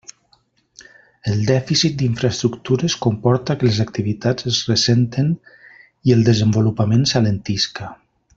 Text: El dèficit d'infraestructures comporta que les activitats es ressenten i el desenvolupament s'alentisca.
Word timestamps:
El 1.33 1.43
dèficit 1.49 1.99
d'infraestructures 1.99 2.95
comporta 3.07 3.57
que 3.59 3.69
les 3.69 3.77
activitats 3.85 4.49
es 4.53 4.63
ressenten 4.71 5.31
i 6.11 6.17
el 6.17 6.27
desenvolupament 6.31 7.07
s'alentisca. 7.13 7.93